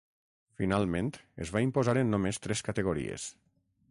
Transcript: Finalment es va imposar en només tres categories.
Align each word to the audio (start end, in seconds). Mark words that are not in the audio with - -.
Finalment 0.61 1.11
es 1.45 1.51
va 1.57 1.63
imposar 1.67 1.95
en 2.03 2.11
només 2.15 2.43
tres 2.47 2.65
categories. 2.71 3.29